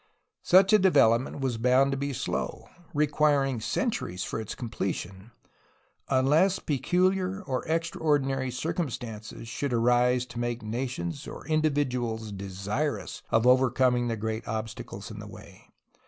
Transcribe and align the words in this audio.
Such 0.41 0.73
a 0.73 0.79
development 0.79 1.41
was 1.41 1.59
bound 1.59 1.91
to 1.91 1.95
be 1.95 2.11
slow, 2.11 2.67
requiring 2.91 3.59
centuries 3.59 4.23
for 4.23 4.41
its 4.41 4.55
completion, 4.55 5.29
unless 6.09 6.57
peculiar 6.57 7.43
or 7.43 7.63
extraordinary 7.67 8.49
circum 8.49 8.89
stances 8.89 9.47
should 9.47 9.73
arise 9.73 10.25
to 10.25 10.39
make 10.39 10.63
nations 10.63 11.27
or 11.27 11.45
individuals 11.45 12.31
desirous 12.31 13.21
of 13.29 13.45
overcoming 13.45 14.07
the 14.07 14.17
great 14.17 14.47
obstacles 14.47 15.11
in 15.11 15.19
the 15.19 15.27
way. 15.27 15.67